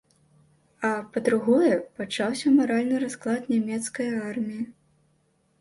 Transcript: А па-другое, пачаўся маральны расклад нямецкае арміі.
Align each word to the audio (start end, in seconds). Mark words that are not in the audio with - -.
А 0.87 0.89
па-другое, 1.17 1.69
пачаўся 2.01 2.53
маральны 2.57 2.95
расклад 3.05 3.41
нямецкае 3.55 4.11
арміі. 4.31 4.63